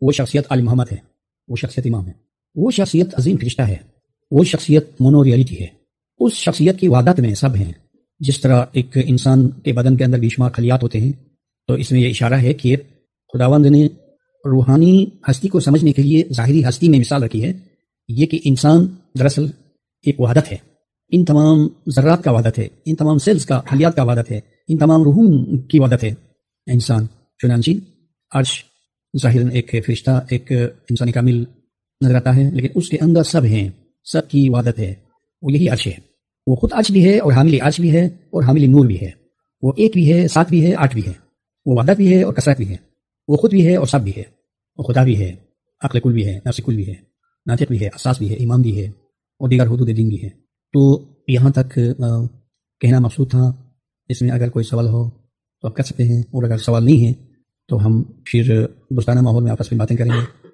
[0.00, 0.96] وہ شخصیت علی محمد ہے،
[1.48, 2.12] وہ شخصیت امام ہے۔
[2.54, 3.76] وہ شخصیت عظیم فرشتہ ہے،
[4.30, 5.66] وہ شخصیت مونو ریئلٹی ہے۔
[6.18, 7.72] اس شخصیت کی وادت میں سب ہیں۔
[8.20, 11.12] جس طرح ایک انسان کے بدن کے اندر بے شمار خلیات ہوتے ہیں،
[11.66, 12.76] تو اس میں یہ اشارہ ہے کہ
[13.32, 13.86] خداوند نے
[14.44, 17.52] روحانی ہستی کو سمجھنے کے لیے ظاہری ہستی میں مثال رکھی ہے۔
[18.08, 18.86] یہ کہ انسان
[19.18, 19.46] دراصل
[20.02, 20.56] ایک وحدت ہے۔
[21.08, 24.78] ان تمام ذرات کا وحدت ہے، ان تمام سیلز کا خلیات کا وحدت ہے، ان
[24.78, 26.14] تمام روحوں کی وحدت ہے۔
[26.66, 27.06] انسان
[27.38, 27.70] چنانچہ
[28.30, 28.64] عرش
[29.22, 30.52] ظاہر ایک فرشتہ، ایک
[30.90, 31.44] انسانی کامل
[32.04, 33.68] نظر آتا ہے، لیکن اس کے اندر سب ہیں،
[34.04, 34.94] سب کی وحدت ہے،
[35.42, 35.94] وہ یہی عرش ہے۔
[36.46, 39.10] وہ خود عرش بھی ہے اور حامل عرش بھی ہے اور حامل نور بھی ہے۔
[39.62, 41.12] وہ ایک بھی ہے، سات بھی ہے، آٹھ بھی ہے۔
[41.66, 42.76] وہ وحدت بھی ہے اور کثرت بھی ہے۔
[43.28, 44.22] وہ خود بھی ہے اور سب بھی ہے۔
[44.76, 45.34] وہ خدا بھی ہے،
[45.80, 46.94] عقل کل بھی ہے، نفس کل بھی ہے۔
[47.46, 48.86] ناطق بھی ہے، اساس بھی ہے امام بھی ہے
[49.38, 50.28] اور دیگر حدود دین بھی ہے
[50.72, 51.78] تو یہاں تک
[52.80, 53.52] کہنا مقصود تھا۔
[54.08, 55.10] اس میں اگر کوئی سوال ہو
[55.60, 57.25] تو آپ کر سکتے ہیں اور اگر سوال نہیں ہے
[57.68, 60.48] تو ہم پھر دوستانہ ماحول میں آپس میں باتیں کریں گے۔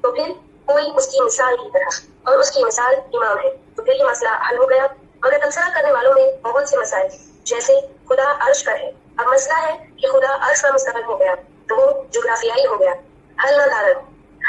[0.00, 0.32] تو پھر
[0.64, 4.04] کوئی اس کی مثال کی طرح اور اس کی مثال امام ہے۔ تو پھر یہ
[4.04, 4.86] مسئلہ حل ہو گیا۔
[5.24, 7.06] مگر تبصرہ کرنے والوں میں بہت سے مسائل
[7.44, 7.72] جیسے
[8.08, 11.34] خدا عرش پر ہے۔ اب مسئلہ ہے کہ خدا عرش پر مستقل ہو گیا
[11.68, 12.92] تو وہ جغرافیائی ہو گیا۔
[13.44, 13.96] حل نہ دارت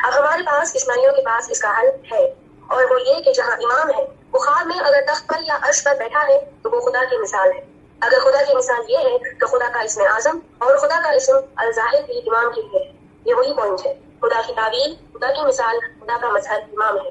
[0.04, 2.26] اب ہمارے پاس اسماعیلیوں کے پاس اس کا حل ہے۔
[2.68, 5.96] اور وہ یہ کہ جہاں امام ہے بخار میں اگر تخت پر یا عرش پر
[6.00, 7.73] بیٹھا ہے تو وہ خدا کی مثال ہے۔
[8.04, 11.38] اگر خدا کی مثال یہ ہے تو خدا کا اسم اعظم اور خدا کا اسم
[11.56, 12.84] الظاہر بھی امام کے لیے
[13.26, 17.10] یہ وہی پوائنٹ ہے۔ خدا کی تعویل خدا کی مثال خدا کا مذہب امام ہے۔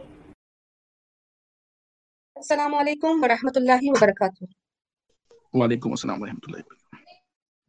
[2.36, 4.44] السلام علیکم ورحمۃ اللہ وبرکاتہ۔
[5.54, 7.10] وعلیکم السلام ورحمۃ اللہ وبرکاتہ۔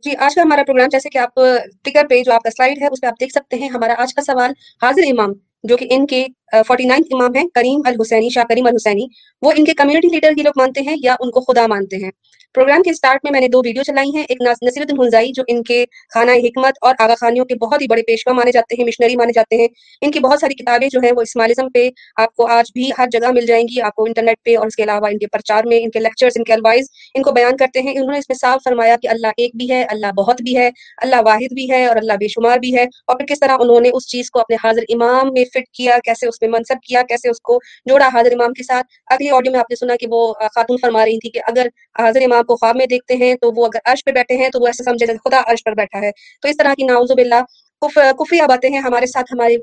[0.03, 1.39] جی آج کا ہمارا پروگرام جیسے کہ آپ
[1.83, 4.13] ٹکر پہ جو آپ کا سلائیڈ ہے اس پہ آپ دیکھ سکتے ہیں ہمارا آج
[4.13, 4.51] کا سوال
[4.81, 9.05] حاضر امام جو کہ ان کے فورٹی نائنتھ امام ہیں، کریم الحسینی، شاہ کریم الحسینی۔
[9.41, 12.11] وہ ان کے کمیونٹی لیڈر کی لوگ مانتے ہیں یا ان کو خدا مانتے ہیں۔
[12.53, 15.43] پروگرام کے سٹارٹ میں میں نے دو ویڈیو چلائی ہیں، ایک نصیر الدین ہنزائی جو
[15.47, 18.85] ان کے خانہ حکمت اور آغا خانیوں کے بہت ہی بڑے پیشوا مانے جاتے ہیں
[18.85, 19.67] مشنری مانے جاتے ہیں۔
[20.01, 23.07] ان کی بہت ساری کتابیں جو ہیں وہ اسماعلزم پہ آپ کو آج بھی ہر
[23.11, 25.63] جگہ مل جائیں گی، آپ کو انٹرنیٹ پہ اور اس کے علاوہ ان کے پرچار
[25.65, 26.85] میں، ان کے لیکچرز ان کے الوائز
[27.15, 29.69] ان کو بیان کرتے ہیں۔ انہوں نے اس میں صاف فرمایا کہ اللہ ایک بھی
[29.69, 32.83] ہے، اللہ بہت بھی ہے، اللہ واحد بھی ہے اور اللہ بے شمار بھی ہے۔
[32.83, 35.97] اور پھر کس طرح انہوں نے اس چیز کو اپنے حاضر امام میں فٹ کیا،
[36.03, 39.51] کیسے اس میں منصب کیا، کیسے اس کو جوڑا حاضر امام کے ساتھ۔ اگلی آڈیو
[39.51, 40.21] میں آپ نے سنا کہ وہ
[40.55, 41.67] خاتون فرما رہی تھی کہ اگر
[41.99, 44.59] حاضر امام کو خواب میں دیکھتے ہیں تو وہ اگر عرش پہ بیٹھے ہیں تو
[44.59, 46.11] وہ ایسے سمجھے جیسے خدا عرش پر بیٹھا ہے۔
[46.41, 47.41] تو اس طرح کی ناؤز باللہ
[47.81, 49.55] کفری باتیں ہیں۔ ہمارے ساتھ ہمارے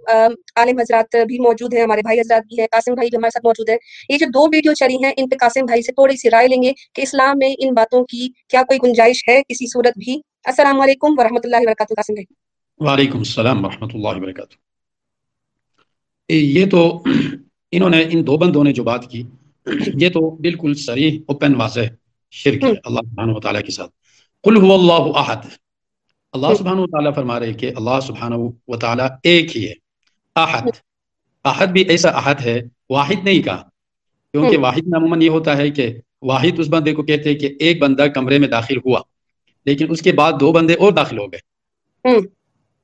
[0.57, 3.47] عالم حضرات بھی موجود ہیں۔ ہمارے بھائی حضرات بھی ہیں۔ قاسم بھائی بھی ہمارے ساتھ
[3.47, 3.77] موجود ہیں۔
[4.09, 6.63] یہ جو دو ویڈیو چلی ہیں، ان پہ قاسم بھائی سے تھوڑی سی رائے لیں
[6.63, 10.81] گے کہ اسلام میں ان باتوں کی کیا کوئی گنجائش ہے کسی صورت بھی۔ السلام
[10.81, 12.35] علیکم ورحمۃ اللہ وبرکاتہ، قاسم بھائی۔
[12.81, 14.70] وعلیکم السلام ورحمۃ اللہ وبرکاتہ۔
[16.35, 17.03] یہ تو
[17.73, 19.23] انہوں نے ان دو بندوں نے جو بات کی
[19.95, 21.81] یہ تو بالکل سریح اوپن واضح
[22.31, 23.91] شرک ہے اللہ سبحانہ و تعالیٰ کے ساتھ۔
[24.43, 25.37] قل هو اللہ احد۔
[26.33, 28.35] اللہ سبحانہ و تعالیٰ فرما رہے کہ اللہ سبحانہ
[28.69, 29.73] و تعالیٰ ایک ہی ہے
[30.37, 30.63] احد۔
[31.45, 33.63] احد بھی ایسا احد ہے واحد نہیں کہا۔
[34.33, 37.55] کیونکہ واحد میں عموماً یہ ہوتا ہے کہ واحد اس بندے کو کہتے ہیں کہ
[37.61, 39.01] ایک بندہ کمرے میں داخل ہوا
[39.67, 41.41] لیکن اس کے بعد دو بندے اور داخل ہو گئے۔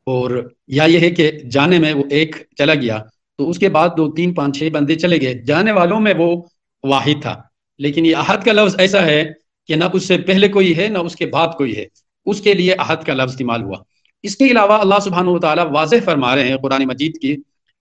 [0.05, 3.03] اور یا یہ ہے کہ جانے میں وہ ایک چلا گیا
[3.39, 6.43] تو اس کے بعد دو، تین، پانچ، چھ بندے چلے گئے۔ جانے والوں میں وہ
[6.85, 7.43] واحد تھا۔
[7.79, 9.33] لیکن یہ احد کا لفظ ایسا ہے
[9.67, 11.85] کہ نہ اس سے پہلے کوئی ہے، نہ اس کے بعد کوئی ہے۔
[12.27, 13.77] اس کے لیے احد کا لفظ استعمال ہوا۔
[14.23, 17.37] اس کے علاوہ اللہ سبحانہ و تعالیٰ واضح فرما رہے ہیں قرآن مجید کی،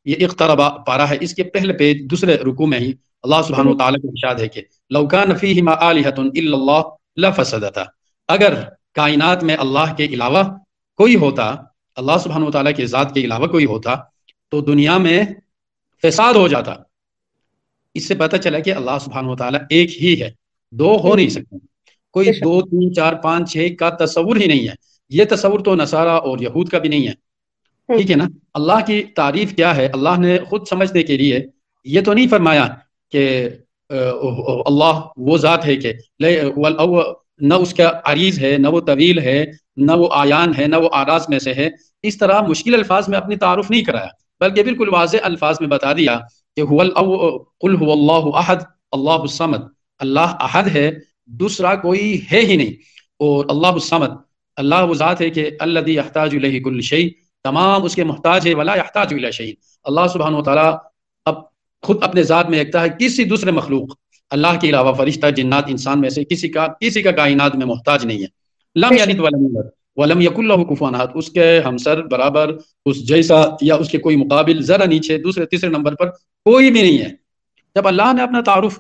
[0.06, 3.78] یہ اقتربا پارا ہے۔ اس کے پہلے پیج دوسرے رکو میں ہی اللہ سبحانہ و
[3.78, 6.82] تعالیٰ کا ارشاد ہے کہ لوکان فیہما آلہۃ الا اللہ
[7.18, 7.84] لفسدتا۔
[8.28, 8.54] اگر
[8.94, 10.44] کائنات میں اللہ کے علاوہ
[10.98, 11.56] کوئی ہوتا،
[11.96, 13.96] اللہ سبحانہ و تعالیٰ کے ذات کے علاوہ کوئی ہوتا،
[14.50, 15.24] تو دنیا میں
[16.08, 16.74] فساد ہو جاتا
[17.94, 20.32] اس سے پتہ چلا کہ اللہ سبحانہ و تعالیٰ ایک ہی ہے۔
[20.72, 21.58] دو ہو نہیں سکتے۔
[22.12, 24.74] کوئی دو تین چار پانچ چھ کا تصور ہی نہیں ہے۔
[25.10, 27.14] یہ تصور تو نصارہ اور یہود کا بھی نہیں ہے۔
[27.88, 31.40] ٹھیک ہے نا؟ اللہ کی تعریف کیا ہے؟ اللہ نے خود سمجھنے کے لیے
[31.84, 32.68] یہ تو نہیں فرمایا
[33.12, 33.50] کہ
[34.66, 35.94] اللہ وہ ذات ہے کہ
[37.40, 39.46] نہ اس کا عریض ہے نہ وہ طویل ہے
[39.78, 41.70] نہ وہ آیان ہے نہ وہ آراز میں سے ہے۔
[42.04, 45.94] اس طرح مشکل الفاظ میں اپنی تعارف نہیں کرایا۔ بلکہ بالکل واضح الفاظ میں بتا
[45.94, 46.20] دیا
[46.56, 46.66] کہ
[47.60, 48.56] قل هو اللہ احد
[48.92, 49.60] اللہ الصمد
[50.00, 50.92] اللہ احد ہے
[51.26, 52.72] دوسرا کوئی ہے ہی نہیں۔
[53.20, 54.10] اور اللہ الصمد
[54.56, 57.10] اللہ وہ ذات ہے کہ اللہ احتاج الیہ کل شیء
[57.44, 59.54] تمام اس کے محتاج ہے ولا احتاج الی شیء
[59.84, 60.78] اللہ سبحانہ و تعالی
[61.26, 61.36] اب
[61.82, 63.90] خود اپنے ذات میں ایکتا ہے کسی دوسرے مخلوق
[64.30, 68.06] اللہ کے علاوہ فرشتہ جنات انسان میں سے کسی کا کسی کا کائنات میں محتاج
[68.06, 68.28] نہیں ہے۔
[68.76, 73.46] لم یلد ولم یولد۔ ولم یک اللہ کفوان احد اس کے ہمسر برابر، اس جیسا
[73.62, 76.10] یا اس کے کوئی مقابل ذرا نیچے، دوسرے، تیسرے نمبر پر
[76.46, 77.10] کوئی بھی نہیں ہے۔
[77.76, 78.80] جب اللہ نے اپنا تعارف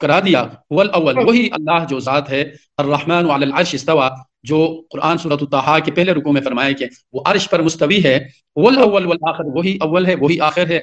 [0.00, 4.08] کرا دیا الاول وہی اللہ جو ذات ہے، الرحمن علی العرش استوا
[4.42, 8.26] جو قرآن صورت الطحا کے پہلے رکو میں فرمایا کہ وہ عرش پر مستوی ہے۔
[8.56, 10.80] ول اول والآخر، وہی اول ہے، وہی آخر ہے۔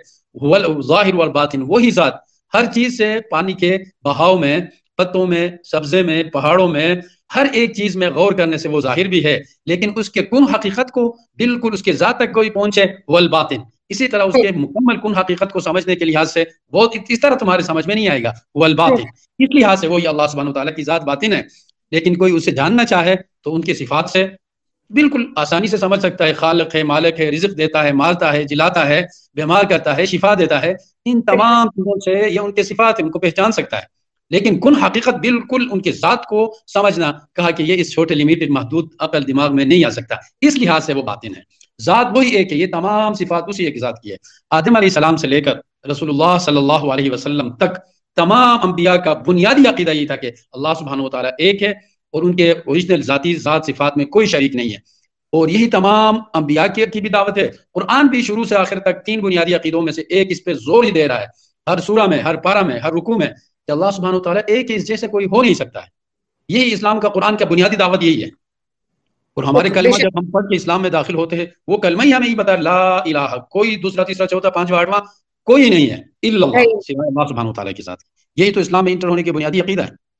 [0.81, 2.13] ظاہر والباطن، وہی ذات۔
[2.53, 4.59] ہر چیز سے پانی کے بہاؤ میں
[5.01, 6.95] پتوں میں سبزے میں پہاڑوں میں
[7.35, 10.43] ہر ایک چیز میں غور کرنے سے وہ ظاہر بھی ہے لیکن اس کے کن
[10.55, 14.97] حقیقت کو بالکل اس کے ذات تک کوئی پہنچے والباطن۔ اسی طرح اس کے مکمل
[14.97, 18.23] کن حقیقت کو سمجھنے کے لحاظ سے بہت اس طرح تمہارے سمجھ میں نہیں آئے
[18.23, 19.05] گا والباطن۔
[19.39, 21.41] اس لحاظ سے وہی اللہ سبحانہ تعالیٰ کی ذات باطن ہے
[21.91, 24.27] لیکن کوئی اسے جاننا چاہے تو ان کے صفات سے
[24.89, 28.43] بالکل آسانی سے سمجھ سکتا ہے خالق ہے مالک ہے رزق دیتا ہے مارتا ہے
[28.43, 29.01] جلاتا ہے
[29.33, 30.73] بیمار کرتا ہے شفا دیتا ہے
[31.05, 34.00] ان تمام چیزوں سے یا ان کے صفات ان کو پہچان سکتا ہے۔
[34.31, 38.49] لیکن کن حقیقت بالکل ان کے ذات کو سمجھنا، کہا کہ یہ اس چھوٹے لمیٹڈ
[38.49, 41.41] محدود عقل دماغ میں نہیں آ سکتا۔ اس لحاظ سے وہ باطن ہے۔
[41.81, 44.15] ذات وہی ایک ہے، یہ تمام صفات اسی ایک ذات کی ہے۔
[44.49, 47.75] آدم علیہ السلام سے لے کر رسول اللہ صلی اللہ علیہ وسلم تک
[48.15, 51.71] تمام انبیاء کا بنیادی عقیدہ یہ تھا کہ اللہ سبحانہ و تعالیٰ ایک ہے
[52.11, 55.01] اور ان کے اوریجنل ذاتی ذات صفات میں کوئی شریک نہیں ہے۔
[55.31, 59.19] اور یہی تمام انبیاء کی بھی دعوت ہے۔ قرآن بھی شروع سے آخر تک تین
[59.19, 61.25] بنیادی عقیدوں میں سے ایک اس پہ زور ہی دے رہا ہے۔
[61.67, 63.27] ہر سورہ میں، ہر پارہ میں، ہر رکوع میں
[63.67, 65.87] کہ اللہ سبحانہ تعالیٰ ایک اس جیسے کوئی ہو نہیں سکتا ہے۔
[66.49, 68.27] یہی اسلام کا قرآن کا بنیادی دعوت یہی ہے۔
[69.33, 72.13] اور ہمارے کلمہ جب ہم پڑھ کے اسلام میں داخل ہوتے ہیں وہ کلمہ ہی
[72.13, 74.99] ہمیں یہ بتا لا الہ کوئی دوسرا تیسرا چوتھا پانچواں آٹھواں
[75.43, 78.03] کوئی نہیں ہے۔ اللہ سبحانہ تعالیٰ کے ساتھ۔
[78.35, 80.10] یہی تو اسلام میں انٹر ہونے کی بنیادی عقیدہ ہے۔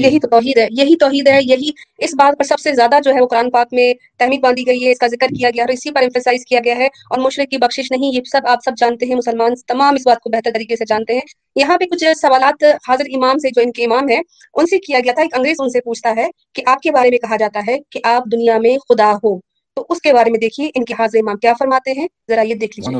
[0.00, 3.20] یہی توحید ہے، یہی توحید ہے، یہی اس بات پر سب سے زیادہ جو ہے
[3.20, 5.90] وہ قرآن پاک میں تحمید باندھی گئی ہے، اس کا ذکر کیا گیا اور اسی
[5.90, 9.06] پر امفیسائز کیا گیا ہے اور مشرق کی بخشش نہیں، یہ سب آپ سب جانتے
[9.06, 11.20] ہیں، مسلمان تمام اس بات کو بہتر طریقے سے جانتے ہیں۔
[11.56, 14.20] یہاں پہ کچھ سوالات حاضر امام سے جو ان کے امام ہیں،
[14.54, 17.10] ان سے کیا گیا تھا؟ ایک انگریز ان سے پوچھتا ہے کہ آپ کے بارے
[17.10, 20.38] میں کہا جاتا ہے کہ آپ دنیا میں خدا ہو۔ تو اس کے بارے میں
[20.40, 22.94] دیکھیے ان کے حاضر امام کیا فرماتے ہیں ذرا یہ دیکھ لیجیے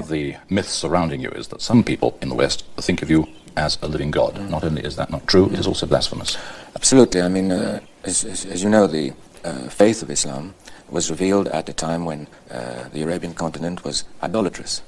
[3.57, 4.39] as a living God.
[4.55, 6.33] Not only is that not true, it is also blasphemous.
[6.79, 7.23] Absolutely.
[7.27, 9.05] I mean, uh, as, as, as, you know, the
[9.45, 10.53] uh, faith of Islam
[10.91, 14.83] was revealed at a time when uh, the Arabian continent was idolatrous.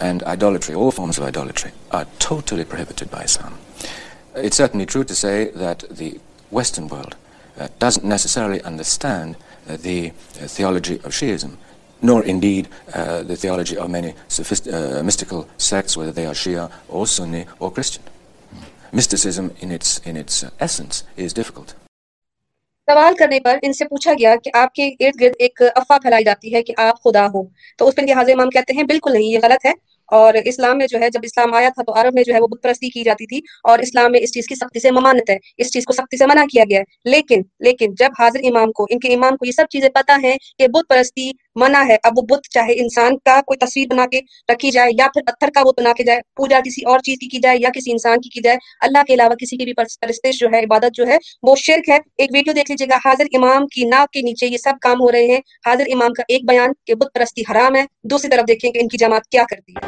[0.00, 3.56] And idolatry, all forms of idolatry, are totally prohibited by Islam.
[4.34, 6.20] It's certainly true to say that the
[6.50, 7.16] Western world
[7.58, 11.56] uh, doesn't necessarily understand uh, the uh, theology of Shiism,
[12.02, 17.06] nor indeed uh, the theology of many uh, mystical sects, whether they are Shia or
[17.06, 18.02] Sunni or Christian.
[18.92, 21.74] Mysticism in its, in its uh, essence is difficult.
[22.88, 26.24] سوال کرنے پر ان سے پوچھا گیا کہ آپ کے ارد گرد ایک افواہ پھیلائی
[26.24, 27.42] جاتی ہے کہ آپ خدا ہو
[27.78, 29.72] تو اس پر حاضر امام کہتے ہیں بالکل نہیں یہ غلط ہے
[30.08, 32.46] اور اسلام میں جو ہے، جب اسلام آیا تھا تو عرب میں جو ہے وہ
[32.46, 35.36] بت پرستی کی جاتی تھی اور اسلام میں اس چیز کی سختی سے ممانت ہے،
[35.58, 38.86] اس چیز کو سختی سے منع کیا گیا ہے۔ لیکن لیکن جب حاضر امام کو،
[38.90, 42.12] ان کے امام کو یہ سب چیزیں پتہ ہیں کہ بت پرستی منع ہے۔ اب
[42.16, 44.20] وہ بت چاہے انسان کا کوئی تصویر بنا کے
[44.52, 47.26] رکھی جائے یا پھر پتھر کا بت بنا کے جائے، پوجا کسی اور چیز کی
[47.26, 50.38] کی جائے یا کسی انسان کی کی جائے، اللہ کے علاوہ کسی کی بھی پرستش
[50.38, 53.66] جو ہے، عبادت جو ہے، وہ شرک ہے۔ ایک ویڈیو دیکھ لیجیے گا، حاضر امام
[53.66, 56.70] کی ناک کے نیچے یہ سب کام ہو رہے ہیں۔ حاضر امام کا ایک بیان
[56.86, 59.86] کہ بت پرستی حرام ہے۔ دوسری طرف دیکھیں کہ ان کی جماعت کیا کرتی ہے۔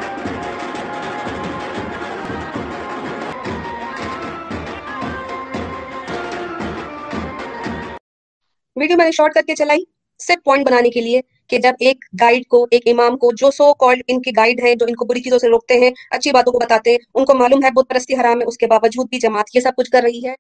[8.77, 9.81] ویڈیو میں نے شارٹ کر کے چلائی
[10.19, 11.21] صرف پوائنٹ بنانے کے لیے۔
[11.51, 14.75] کہ جب ایک گائیڈ کو، ایک امام کو جو سو کالڈ ان کے گائیڈ ہیں،
[14.75, 17.35] جو ان کو بری چیزوں سے روکتے ہیں، اچھی باتوں کو بتاتے ہیں، ان کو
[17.35, 20.03] معلوم ہے بت پرستی حرام ہے، اس کے باوجود بھی جماعت یہ سب کچھ کر
[20.03, 20.35] رہی ہے۔